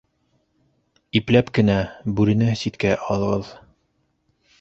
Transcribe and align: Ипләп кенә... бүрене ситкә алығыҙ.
Ипләп 1.19 1.51
кенә... 1.59 1.75
бүрене 2.21 2.47
ситкә 2.63 2.95
алығыҙ. 3.17 3.53